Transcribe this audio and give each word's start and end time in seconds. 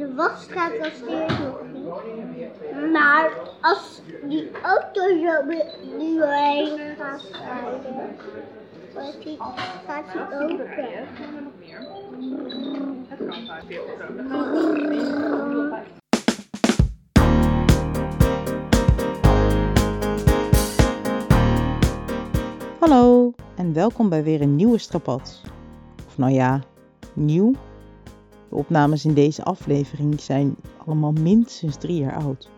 de 0.00 0.14
wasstraat 0.14 0.78
was 0.78 1.00
er 1.00 1.40
nog 1.40 2.02
niet. 2.34 2.92
Maar 2.92 3.30
als 3.60 4.00
die 4.22 4.50
auto 4.62 5.00
zo 5.00 5.42
nu 5.98 6.24
heen 6.24 6.78
gaat 6.98 7.22
rijden, 7.32 8.16
gaat 9.86 10.12
die 10.12 10.20
open. 10.40 11.08
Hallo 22.78 23.32
en 23.56 23.72
welkom 23.72 24.08
bij 24.08 24.22
weer 24.22 24.40
een 24.40 24.56
nieuwe 24.56 24.78
strapad. 24.78 25.42
Of 26.06 26.18
nou 26.18 26.32
ja, 26.32 26.60
nieuw. 27.14 27.54
De 28.50 28.56
opnames 28.56 29.04
in 29.04 29.14
deze 29.14 29.44
aflevering 29.44 30.20
zijn 30.20 30.56
allemaal 30.86 31.12
minstens 31.12 31.76
drie 31.76 31.96
jaar 31.96 32.14
oud. 32.14 32.50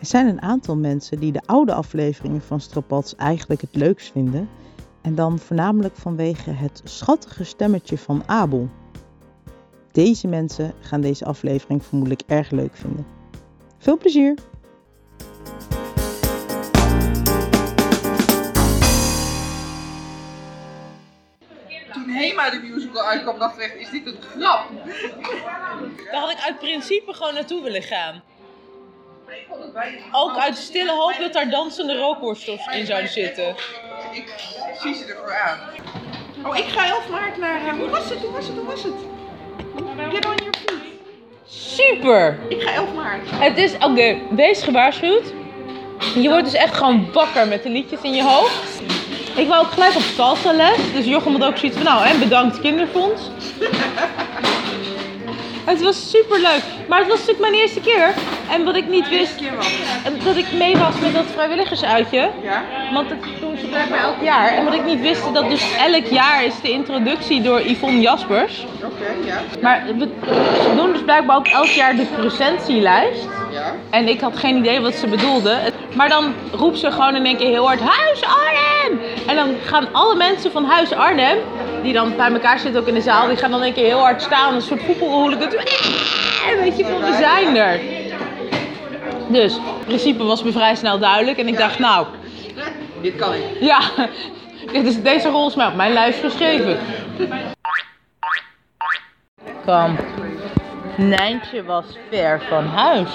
Er 0.00 0.06
zijn 0.06 0.26
een 0.26 0.42
aantal 0.42 0.76
mensen 0.76 1.20
die 1.20 1.32
de 1.32 1.42
oude 1.46 1.74
afleveringen 1.74 2.40
van 2.40 2.60
Strapads 2.60 3.14
eigenlijk 3.16 3.60
het 3.60 3.74
leukst 3.76 4.12
vinden. 4.12 4.48
En 5.02 5.14
dan 5.14 5.38
voornamelijk 5.38 5.96
vanwege 5.96 6.50
het 6.50 6.80
schattige 6.84 7.44
stemmetje 7.44 7.98
van 7.98 8.22
Abel. 8.26 8.68
Deze 9.92 10.28
mensen 10.28 10.72
gaan 10.80 11.00
deze 11.00 11.24
aflevering 11.24 11.84
vermoedelijk 11.84 12.22
erg 12.26 12.50
leuk 12.50 12.76
vinden. 12.76 13.06
Veel 13.78 13.98
plezier! 13.98 14.34
Musical 22.96 23.12
uitkwam, 23.12 23.38
dacht 23.38 23.60
ik 23.60 23.74
is 23.78 23.90
dit 23.90 24.06
een 24.06 24.18
grap? 24.36 24.60
Daar 26.10 26.20
had 26.20 26.30
ik 26.30 26.38
uit 26.46 26.58
principe 26.58 27.12
gewoon 27.12 27.34
naartoe 27.34 27.62
willen 27.62 27.82
gaan. 27.82 28.22
Ik 29.28 29.46
vond 29.48 29.62
het 29.62 29.72
bij- 29.72 30.02
Ook 30.12 30.36
uit 30.36 30.56
stille 30.56 30.90
hoop 30.92 31.14
dat 31.18 31.32
daar 31.32 31.50
dansende 31.50 31.96
rookworstels 31.98 32.66
in 32.72 32.86
zouden 32.86 33.10
zitten. 33.10 33.54
Ik 34.12 34.34
zie 34.80 34.94
ze 34.94 35.04
ervoor 35.04 35.34
aan. 35.34 35.58
Oh, 36.46 36.56
ik 36.56 36.64
ga 36.64 36.86
11 36.88 37.08
maart 37.08 37.36
naar... 37.38 37.66
eh, 37.66 37.72
hoe 37.72 37.88
was 37.88 38.08
het? 38.08 38.18
Hoe 38.18 38.30
was 38.32 38.46
het? 38.46 38.56
Hoe 38.56 38.64
was 38.64 38.82
het? 38.82 38.92
Get 40.12 40.26
on 40.26 40.34
your 40.34 40.54
feet. 40.66 40.78
Super! 41.46 42.38
Ik 42.48 42.62
ga 42.62 42.72
11 42.72 42.92
maart. 42.94 43.20
Het 43.30 43.58
is, 43.58 43.74
oké, 43.74 44.16
wees 44.30 44.62
gewaarschuwd. 44.62 45.32
Je 46.14 46.28
wordt 46.28 46.44
dus 46.44 46.54
echt 46.54 46.74
gewoon 46.76 47.12
wakker 47.12 47.48
met 47.48 47.62
de 47.62 47.68
liedjes 47.68 48.00
in 48.02 48.12
je 48.14 48.22
hoofd. 48.22 48.80
Ik 49.36 49.48
wou 49.48 49.64
ook 49.64 49.72
gelijk 49.72 49.94
op 49.94 50.02
salsa 50.02 50.52
les, 50.52 50.76
dus 50.94 51.04
Jochem 51.04 51.32
had 51.32 51.44
ook 51.44 51.56
zoiets 51.56 51.76
van, 51.76 51.86
nou, 51.86 52.06
en 52.06 52.18
bedankt 52.18 52.60
kinderfonds. 52.60 53.22
Het 55.64 55.82
was 55.82 56.10
super 56.10 56.40
leuk, 56.40 56.62
maar 56.88 56.98
het 56.98 57.08
was 57.08 57.18
natuurlijk 57.18 57.50
mijn 57.50 57.62
eerste 57.62 57.80
keer. 57.80 58.14
En 58.50 58.64
wat 58.64 58.76
ik 58.76 58.88
niet 58.88 59.08
wist, 59.08 59.34
dat 60.24 60.36
ik 60.36 60.52
mee 60.58 60.76
was 60.76 60.98
met 61.00 61.14
dat 61.14 61.24
vrijwilligersuitje. 61.34 62.30
Ja? 62.42 62.62
Want 62.92 63.08
dat 63.08 63.18
doen 63.40 63.56
ze 63.58 63.66
blijkbaar 63.66 63.98
elk 63.98 64.22
jaar. 64.22 64.48
En 64.48 64.64
wat 64.64 64.74
ik 64.74 64.84
niet 64.84 65.00
wist, 65.00 65.22
dat 65.34 65.48
dus 65.50 65.62
elk 65.76 66.04
jaar 66.06 66.44
is 66.44 66.54
de 66.62 66.70
introductie 66.70 67.42
door 67.42 67.60
Yvonne 67.60 68.00
Jaspers. 68.00 68.66
Oké, 68.84 69.26
ja. 69.28 69.38
Maar 69.62 69.84
we- 69.98 70.08
ze 70.62 70.74
doen 70.76 70.92
dus 70.92 71.02
blijkbaar 71.02 71.36
ook 71.36 71.48
elk 71.48 71.66
jaar 71.66 71.96
de 71.96 72.04
presentielijst. 72.16 73.22
Ja. 73.52 73.74
En 73.90 74.08
ik 74.08 74.20
had 74.20 74.36
geen 74.36 74.56
idee 74.56 74.80
wat 74.80 74.94
ze 74.94 75.06
bedoelde. 75.06 75.58
Maar 75.94 76.08
dan 76.08 76.34
roept 76.52 76.78
ze 76.78 76.90
gewoon 76.92 77.16
in 77.16 77.26
één 77.26 77.36
keer 77.36 77.48
heel 77.48 77.66
hard 77.66 77.80
Huis 77.80 78.20
Arnhem! 78.22 78.75
En 79.26 79.36
dan 79.36 79.54
gaan 79.64 79.88
alle 79.92 80.14
mensen 80.14 80.52
van 80.52 80.64
Huis 80.64 80.92
Arnhem, 80.92 81.38
die 81.82 81.92
dan 81.92 82.16
bij 82.16 82.32
elkaar 82.32 82.58
zitten 82.58 82.80
ook 82.80 82.86
in 82.86 82.94
de 82.94 83.00
zaal, 83.00 83.28
die 83.28 83.36
gaan 83.36 83.50
dan 83.50 83.62
één 83.62 83.72
keer 83.72 83.84
heel 83.84 83.98
hard 84.00 84.22
staan. 84.22 84.54
Een 84.54 84.62
soort 84.62 84.82
voetbalhooligans. 84.82 85.54
Eh, 85.54 86.60
Weet 86.60 86.76
je, 86.78 86.84
van 86.84 87.00
we 87.00 87.16
zijn 87.20 87.56
er. 87.56 87.80
Dus, 89.28 89.52
het 89.52 89.84
principe 89.86 90.24
was 90.24 90.42
me 90.42 90.52
vrij 90.52 90.74
snel 90.74 90.98
duidelijk. 90.98 91.38
En 91.38 91.48
ik 91.48 91.56
dacht, 91.58 91.78
nou, 91.78 92.06
Dit 93.00 93.16
kan 93.16 93.32
ik. 93.34 93.40
ja, 93.60 93.80
dit 94.72 94.86
is, 94.86 95.02
deze 95.02 95.28
rol 95.28 95.48
is 95.48 95.54
mij 95.54 95.66
op 95.66 95.74
mijn 95.74 95.92
lijf 95.92 96.20
geschreven. 96.20 96.78
Kom. 99.64 99.96
Nijntje 100.96 101.64
was 101.64 101.84
ver 102.10 102.42
van 102.48 102.66
huis. 102.66 103.10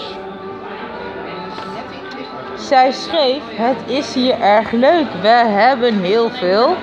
Zij 2.61 2.91
schreef, 2.91 3.41
het 3.49 3.77
is 3.85 4.13
hier 4.13 4.39
erg 4.41 4.71
leuk. 4.71 5.07
We 5.21 5.27
hebben 5.27 5.99
heel 5.99 6.29
veel. 6.29 6.75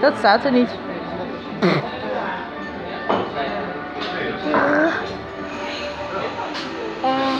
Dat 0.00 0.16
staat 0.18 0.44
er 0.44 0.52
niet. 0.52 0.70
eh, 7.02 7.36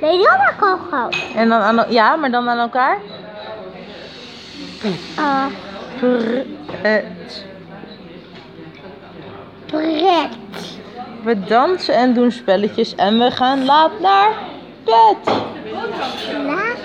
Nee, 0.00 0.18
dat 0.18 0.28
heb 0.38 0.54
ik 0.54 0.62
al 0.62 0.78
gehad. 0.88 1.16
En 1.34 1.48
dan 1.48 1.60
aan, 1.60 1.84
ja, 1.88 2.16
maar 2.16 2.30
dan 2.30 2.48
aan 2.48 2.58
elkaar? 2.58 2.98
Uh, 5.18 5.46
Pret. 9.76 10.28
We 11.22 11.40
dansen 11.44 11.94
en 11.94 12.14
doen 12.14 12.30
spelletjes 12.30 12.94
en 12.94 13.18
we 13.18 13.30
gaan 13.30 13.64
laat 13.64 14.00
naar 14.00 14.28
bed. 14.84 15.34
Laat. 16.44 16.76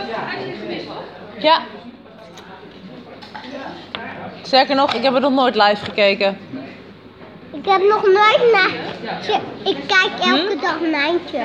Ja. 1.40 1.62
Sterker 4.44 4.76
nog, 4.76 4.94
ik 4.94 5.04
heb 5.04 5.14
het 5.14 5.22
nog 5.22 5.32
nooit 5.34 5.56
live 5.56 5.86
gekeken. 5.86 6.38
Ik 7.54 7.66
heb 7.66 7.82
nog 7.82 8.02
nooit 8.04 8.42
Nijntje. 8.52 9.40
Ik 9.64 9.78
kijk 9.88 10.12
elke 10.38 10.58
dag 10.62 10.80
Nijntje. 10.80 11.40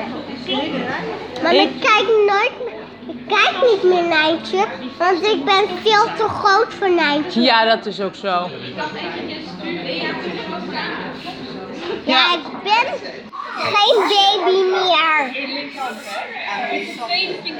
Maar 1.43 1.53
ik, 1.53 1.61
Ik- 1.61 1.79
kijk 1.79 2.07
nooit. 2.27 2.51
Ik 3.07 3.27
kijk 3.27 3.71
niet 3.71 3.83
meer 3.83 4.03
Nijntje, 4.07 4.65
want 4.97 5.25
ik 5.27 5.45
ben 5.45 5.63
veel 5.83 6.03
te 6.17 6.27
groot 6.27 6.73
voor 6.73 6.89
Nijntje. 6.91 7.41
Ja, 7.41 7.65
dat 7.75 7.85
is 7.85 8.01
ook 8.01 8.15
zo. 8.15 8.49
Ja, 12.05 12.33
ik 12.33 12.43
ben 12.63 12.87
geen 13.55 13.97
baby 14.07 14.71
meer. 14.71 15.31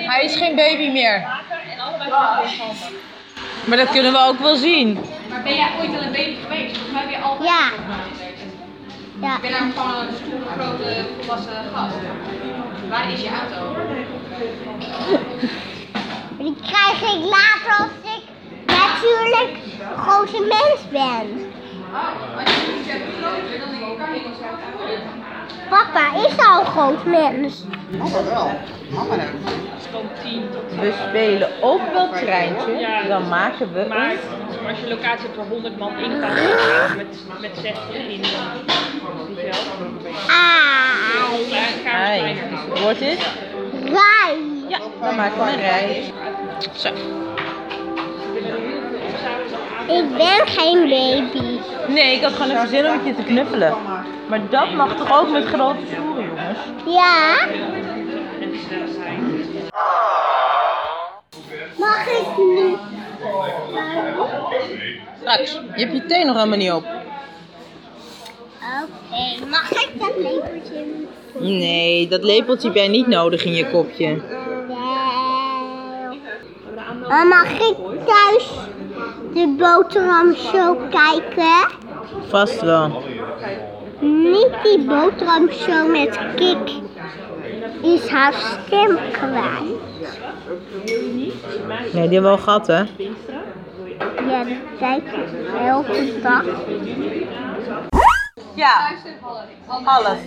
Hij 0.08 0.24
is 0.24 0.36
geen 0.36 0.56
baby 0.56 0.90
meer. 0.92 1.28
Maar 3.66 3.78
dat 3.78 3.90
kunnen 3.90 4.12
we 4.12 4.18
ook 4.18 4.40
wel 4.40 4.56
zien. 4.56 5.00
Maar 5.30 5.44
ben 5.44 5.56
jij 5.56 5.70
ooit 5.80 5.90
al 5.90 6.02
een 6.02 6.12
baby 6.12 6.36
geweest? 6.42 6.78
Volgens 6.78 6.94
mij 6.94 7.04
ben 7.04 7.12
je 7.12 7.20
altijd 7.20 7.50
Ja. 7.50 7.72
Ja. 9.22 9.36
Ik 9.36 9.42
ben 9.42 9.52
daar 9.52 9.60
gewoon 9.76 10.08
een 10.08 10.16
stoere, 10.16 10.46
grote, 10.58 11.06
volwassen 11.20 11.54
gast. 11.74 11.96
Waar 12.90 13.12
is 13.12 13.22
je 13.22 13.30
auto? 13.30 13.76
Die 16.38 16.56
krijg 16.62 17.02
ik 17.02 17.24
later 17.24 17.78
als 17.78 18.14
ik 18.16 18.24
natuurlijk 18.66 19.58
een 19.80 19.98
grote 19.98 20.40
mens 20.40 20.90
ben. 20.92 21.47
Dan 21.92 22.10
Papa 25.70 26.16
is 26.16 26.38
al 26.38 26.60
een 26.60 26.66
groot 26.66 27.06
mens. 27.06 27.64
Mama 27.90 28.24
wel. 28.24 28.52
Mama 28.90 29.16
nou. 29.16 29.30
We 30.80 30.94
spelen 31.10 31.50
ook 31.62 31.92
wel 31.94 32.10
treintje. 32.10 33.08
Dan 33.08 33.28
maken 33.28 33.74
we 33.74 33.86
Maar 33.90 34.16
als 34.70 34.78
je 34.80 34.84
een 34.84 34.90
locatie 34.90 35.26
hebt 35.26 35.36
waar 35.36 35.46
100 35.46 35.78
man 35.78 35.98
in 35.98 36.20
kan, 36.20 36.30
met, 36.96 37.18
met 37.42 37.52
60 37.62 37.96
in, 37.96 38.24
Ai. 40.28 41.08
kamerspijker. 41.84 42.82
wordt 42.82 43.00
het? 43.00 43.28
Rij. 43.84 44.38
Ja, 44.68 44.80
dan 45.02 45.16
maken 45.16 45.46
we 45.46 45.52
een 45.52 45.60
rij. 45.60 46.14
Zo. 46.76 46.90
Ik 49.88 50.18
ben 50.18 50.48
geen 50.48 50.90
baby. 50.90 51.60
Nee, 51.88 52.16
ik 52.16 52.24
had 52.24 52.34
gewoon 52.34 52.52
even 52.52 52.68
zin 52.68 52.86
om 52.86 52.96
met 52.96 53.06
je 53.06 53.16
te 53.16 53.24
knuffelen. 53.24 53.74
Maar 54.30 54.50
dat 54.50 54.74
mag 54.74 54.96
toch 54.96 55.20
ook 55.20 55.30
met 55.30 55.46
grote 55.46 55.80
stoelen, 55.92 56.26
jongens? 56.26 56.60
Ja. 56.86 57.46
Mag 61.78 62.08
ik 62.08 62.38
nu? 62.38 62.76
Straks. 65.20 65.52
Je 65.52 65.86
hebt 65.86 65.94
je 65.94 66.06
thee 66.06 66.26
nog 66.26 66.36
helemaal 66.36 66.58
niet 66.58 66.72
op. 66.72 66.86
Oké, 68.84 69.46
mag 69.50 69.72
ik 69.72 69.90
dat 70.00 70.14
lepeltje? 70.18 70.86
Nee, 71.40 72.08
dat 72.08 72.24
lepeltje 72.24 72.68
heb 72.68 72.78
jij 72.78 72.88
niet 72.88 73.08
nodig 73.08 73.46
in 73.46 73.54
je 73.54 73.70
kopje. 73.70 74.22
Maar 77.08 77.28
mag 77.28 77.52
ik 77.52 77.76
thuis 78.06 78.50
de 79.34 79.56
boterhamshow 79.58 80.90
kijken? 80.90 81.72
Vast 82.28 82.62
wel. 82.62 83.04
Niet 84.00 84.50
die 84.64 84.86
boterhamshow 84.86 85.92
met 85.92 86.20
Kik. 86.36 86.72
Is 87.82 88.08
haar 88.10 88.34
stem 88.34 88.98
kwijt. 89.12 89.80
Nee, 91.94 92.08
die 92.08 92.14
hebben 92.14 92.22
we 92.22 92.28
al 92.28 92.38
gehad, 92.38 92.68
hè? 92.68 92.84
Ja, 94.28 94.44
dat 94.44 94.58
kijk 94.80 95.04
ik 95.04 95.54
elke 95.66 96.20
dag. 96.22 96.44
Ja, 98.54 98.92
alles. 99.84 100.20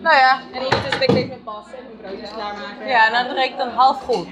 Nou 0.00 0.16
ja, 0.16 0.38
En 0.52 0.62
ik 0.62 0.74
steeds 0.90 1.28
met 1.28 1.44
pas 1.44 1.64
en 1.66 1.84
mijn 1.84 1.96
broodjes 2.02 2.30
klaarmaken. 2.32 2.86
ja, 2.88 3.06
en 3.06 3.12
dan 3.12 3.36
ik 3.44 3.56
dan 3.56 3.68
half 3.68 4.00
goed. 4.00 4.28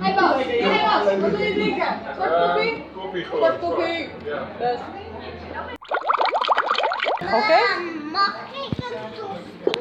Hey 0.00 0.14
Bas, 0.14 0.34
hey 0.44 0.80
Bas, 0.86 1.04
wat 1.20 1.30
wil 1.30 1.40
je 1.40 1.52
drinken? 1.54 1.86
Zwarte 2.14 2.52
koffie? 2.54 2.84
Koffie 2.94 3.24
gewoon. 3.24 3.38
Zwarte 3.44 3.66
koffie. 3.66 4.08
Dus. 4.58 4.78
Oké, 7.20 7.58
Mag 8.12 8.36
ik 8.52 8.56
een 8.56 8.76
tosti? 9.14 9.80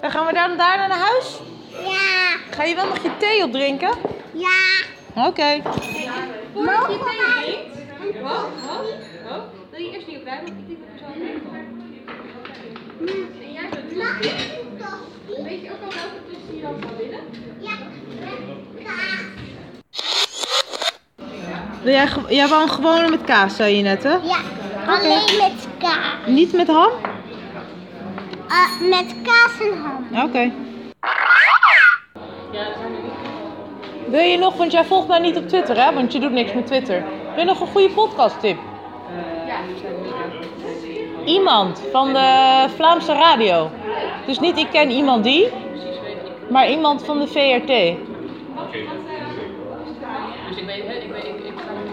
dan 0.00 0.10
gaan 0.10 0.26
we 0.26 0.32
dan 0.32 0.56
daarna 0.56 0.86
naar 0.86 0.98
huis. 0.98 1.38
Ja, 1.84 2.36
Ga 2.50 2.62
je 2.62 2.74
wel 2.74 2.86
nog 2.86 3.02
je 3.02 3.16
thee 3.18 3.42
opdrinken? 3.44 3.90
ja. 4.32 4.58
Oké. 5.26 5.62
Voordat 5.62 6.86
je 6.88 6.98
thee 6.98 7.68
drinkt. 7.98 8.20
Wat? 8.22 8.46
Wat? 9.28 9.42
Wil 9.70 9.80
je 9.80 9.90
eerst 9.92 10.06
niet 10.06 10.16
opruimen? 10.18 10.52
Want 10.54 10.58
ik 10.58 10.66
denk 10.66 10.78
dat 10.80 10.88
er 10.92 10.98
zo 10.98 11.04
En 13.44 13.52
jij 13.52 13.68
bent 13.70 13.88
tosti. 13.88 14.28
ik 14.28 14.60
een 14.60 14.76
tosti? 14.78 15.42
Weet 15.42 15.62
je 15.62 15.70
ook 15.70 15.82
al 15.82 15.92
welke 15.94 16.20
tosti 16.32 16.56
je 16.56 16.62
dan 16.62 16.76
zou 16.82 16.96
willen? 16.96 17.20
Ja, 17.58 17.70
met 18.74 18.84
kaas. 18.84 19.20
Wil 21.82 21.92
jij, 21.92 22.08
jij 22.28 22.48
wou 22.48 22.62
een 22.62 22.68
gewone 22.68 23.08
met 23.08 23.24
kaas, 23.24 23.56
zei 23.56 23.76
je 23.76 23.82
net, 23.82 24.02
hè? 24.02 24.10
Ja, 24.10 24.38
alleen 24.86 25.38
met 25.38 25.68
kaas. 25.78 26.26
Niet 26.26 26.52
met 26.52 26.66
ham? 26.66 26.90
Eh, 28.48 28.88
met 28.88 29.14
kaas 29.22 29.60
en 29.60 29.78
ham. 29.78 30.24
Oké. 30.24 30.52
Wil 34.06 34.20
je 34.20 34.38
nog, 34.38 34.56
want 34.56 34.72
jij 34.72 34.84
volgt 34.84 35.08
mij 35.08 35.18
niet 35.18 35.36
op 35.36 35.48
Twitter, 35.48 35.84
hè? 35.84 35.94
Want 35.94 36.12
je 36.12 36.20
doet 36.20 36.32
niks 36.32 36.52
met 36.52 36.66
Twitter. 36.66 37.04
Wil 37.34 37.38
je 37.38 37.44
nog 37.44 37.60
een 37.60 37.66
goede 37.66 37.90
podcast 37.90 38.40
tip? 38.40 38.58
Iemand 41.24 41.82
van 41.92 42.12
de 42.12 42.66
Vlaamse 42.76 43.12
radio. 43.12 43.70
Dus 44.26 44.38
niet 44.38 44.58
ik 44.58 44.70
ken 44.70 44.90
iemand 44.90 45.24
die, 45.24 45.48
maar 46.50 46.70
iemand 46.70 47.04
van 47.04 47.18
de 47.18 47.26
VRT. 47.26 47.96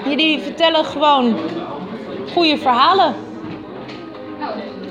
Ja, 0.06 0.16
die 0.16 0.40
vertellen 0.40 0.86
gewoon 0.86 1.38
goede 2.34 2.58
verhalen. 2.58 3.16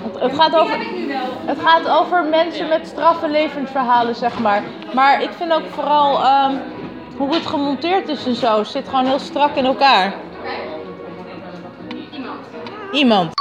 Het, 0.03 0.21
het 0.21 0.35
gaat 0.35 0.57
over, 0.57 0.79
het 1.47 1.59
gaat 1.61 1.89
over 1.89 2.25
mensen 2.25 2.69
met 2.69 2.87
straffe 2.87 3.29
levensverhalen, 3.29 4.15
zeg 4.15 4.39
maar. 4.39 4.63
Maar 4.95 5.23
ik 5.23 5.31
vind 5.31 5.53
ook 5.53 5.67
vooral 5.67 6.23
ehm, 6.23 6.57
hoe 7.17 7.35
het 7.35 7.47
gemonteerd 7.47 8.09
is 8.09 8.27
en 8.27 8.35
zo. 8.35 8.59
Het 8.59 8.69
zit 8.69 8.89
gewoon 8.89 9.07
heel 9.07 9.19
strak 9.19 9.57
in 9.57 9.65
elkaar. 9.65 10.15
Iemand. 12.13 12.47
Iemand. 12.93 13.35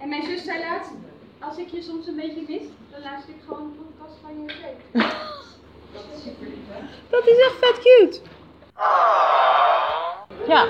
En 0.00 0.08
mijn 0.08 0.22
zus 0.22 0.44
zei 0.44 0.58
laatst, 0.58 0.90
als 1.40 1.56
ik 1.56 1.68
je 1.70 1.82
soms 1.82 2.06
een 2.06 2.16
beetje 2.16 2.42
mis, 2.48 2.62
dan 2.90 3.00
luister 3.02 3.34
ik 3.34 3.40
gewoon 3.46 3.62
een 3.62 3.76
podcast 3.76 4.18
van 4.22 4.42
je 4.42 4.46
tv. 4.46 5.02
Dat 5.92 6.02
is 6.16 6.22
super 6.22 6.46
lief, 6.46 6.66
hè? 6.68 6.80
Dat 7.10 7.26
is 7.26 7.38
echt 7.38 7.56
vet 7.60 7.78
cute. 7.78 8.20
Ja, 10.46 10.64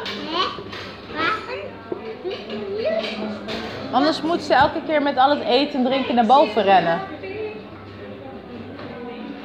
anders 3.92 4.20
moet 4.22 4.42
ze 4.42 4.54
elke 4.54 4.82
keer 4.86 5.02
met 5.02 5.16
al 5.16 5.30
het 5.30 5.42
eten 5.42 5.78
en 5.78 5.84
drinken 5.84 6.14
naar 6.14 6.26
boven 6.26 6.62
rennen. 6.62 7.00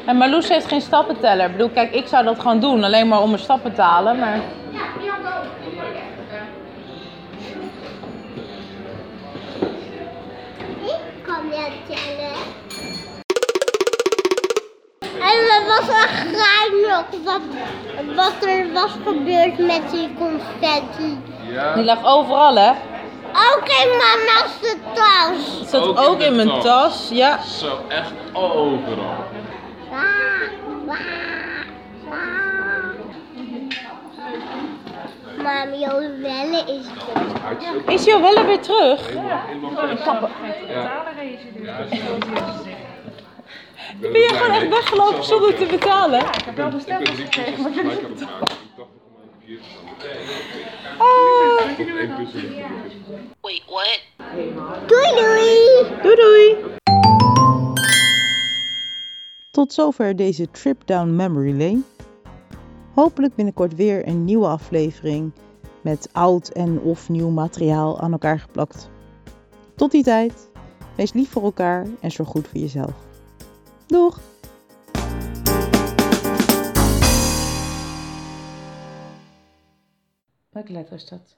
En 0.05 0.15
Marloes 0.17 0.47
heeft 0.49 0.67
geen 0.67 0.81
stappenteller. 0.81 1.45
Ik 1.45 1.51
bedoel, 1.51 1.69
kijk, 1.69 1.93
ik 1.93 2.07
zou 2.07 2.23
dat 2.23 2.39
gewoon 2.39 2.59
doen, 2.59 2.83
alleen 2.83 3.07
maar 3.07 3.21
om 3.21 3.29
mijn 3.29 3.41
stappen 3.41 3.73
te 3.73 3.81
halen. 3.81 4.19
Maar. 4.19 4.35
Ik 10.85 11.23
kan 11.23 11.51
het 11.51 11.73
tellen. 11.87 12.28
Echt 15.89 16.25
geinig 16.35 17.03
wat, 17.23 17.41
wat 18.15 18.45
er 18.47 18.71
was 18.73 18.91
gebeurd 19.05 19.57
met 19.57 19.91
die 19.91 20.09
confetti. 20.17 21.17
die 21.75 21.83
lag 21.83 22.05
overal, 22.05 22.55
hè? 22.55 22.69
Oké, 23.29 23.87
maar 23.97 24.17
naast 24.27 24.61
de 24.61 24.77
tas. 24.93 25.59
Het 25.59 25.69
zat 25.69 25.87
ook, 25.87 25.99
Ook 25.99 26.19
in 26.19 26.25
in 26.25 26.35
mijn 26.35 26.47
mijn 26.47 26.61
tas. 26.61 26.91
tas. 26.97 27.09
Ja. 27.11 27.41
Zo, 27.41 27.79
echt 27.87 28.11
overal. 28.33 29.23
Waar, 29.89 30.49
waar, 30.85 31.65
waar. 32.09 32.93
Mam, 35.43 35.73
Joelle 35.79 36.63
is 36.67 36.85
er. 37.85 37.93
Is 37.93 38.03
Joelle 38.03 38.45
weer 38.45 38.59
terug? 38.61 39.07
Helemaal 39.07 40.29
Ben 43.97 44.11
je 44.11 44.29
gewoon 44.33 44.51
echt 44.51 44.69
weggelopen 44.69 45.23
zonder 45.23 45.55
te 45.55 45.65
betalen? 45.65 46.19
Ik 46.19 46.43
heb 46.45 46.55
wel 46.55 46.69
besteld. 46.69 47.07
Ik 47.07 47.15
drie 47.15 47.27
pizzas 47.27 47.73
tegelijk 47.73 48.03
aan 48.03 48.11
het 48.11 48.19
maken. 48.19 48.47
Ik 48.57 48.77
dacht 48.77 48.89
ik 49.37 49.47
een 49.97 50.99
Oh. 50.99 51.61
Één 51.97 52.15
pizza. 52.15 52.39
Doei 54.87 55.15
doei. 55.15 56.01
Doei 56.01 56.15
doei! 56.15 56.57
Tot 59.51 59.73
zover 59.73 60.15
deze 60.15 60.51
trip 60.51 60.81
down 60.85 61.15
memory 61.15 61.51
lane. 61.51 61.81
Hopelijk 62.93 63.35
binnenkort 63.35 63.75
weer 63.75 64.07
een 64.07 64.25
nieuwe 64.25 64.47
aflevering 64.47 65.31
met 65.81 66.09
oud 66.11 66.47
en 66.47 66.79
of 66.79 67.09
nieuw 67.09 67.29
materiaal 67.29 67.99
aan 67.99 68.11
elkaar 68.11 68.39
geplakt. 68.39 68.89
Tot 69.75 69.91
die 69.91 70.03
tijd, 70.03 70.49
wees 70.95 71.13
lief 71.13 71.29
voor 71.29 71.43
elkaar 71.43 71.87
en 71.99 72.11
zorg 72.11 72.29
goed 72.29 72.47
voor 72.47 72.59
jezelf. 72.59 73.08
Doeg! 73.89 74.19
Welke 80.49 80.71
letter 80.71 80.95
is 80.95 81.05
dat? 81.07 81.37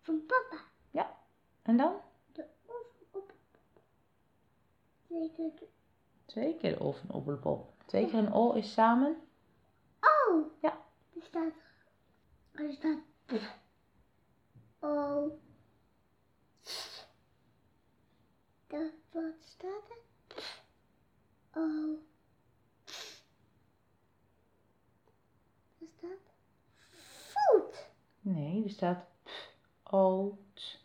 Van 0.00 0.26
papa. 0.26 0.62
Ja. 0.90 1.16
En 1.62 1.76
dan? 1.76 1.94
De 2.32 2.44
oven 2.66 3.06
op. 3.10 3.32
Zeker. 5.08 5.50
de- 5.54 5.68
Twee 6.24 6.56
keer 6.56 6.70
de 6.78 6.80
O 6.84 6.92
van 6.92 7.10
Oppelpop. 7.10 7.72
Twee 7.86 8.06
keer 8.06 8.18
een 8.18 8.32
O 8.32 8.52
is 8.52 8.72
samen. 8.72 9.16
Oh. 10.00 10.46
Ja. 10.62 10.82
Er 11.14 11.22
staat. 11.22 11.52
Er 12.52 12.72
staat. 12.72 12.98
Oh. 14.78 15.32
Dat, 18.66 18.92
wat 19.12 19.34
staat 19.40 19.90
er? 19.90 20.00
Oh. 21.54 21.98
Er 25.80 25.86
staat. 25.96 26.34
Voet. 27.32 27.90
Nee, 28.20 28.64
er 28.64 28.70
staat 28.70 29.06
oud. 29.82 30.80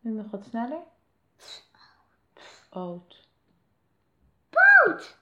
Nu 0.00 0.10
nog 0.10 0.30
wat 0.30 0.44
sneller. 0.44 0.82
Oud. 2.70 3.28
Poot. 4.50 5.02
Ja. 5.02 5.17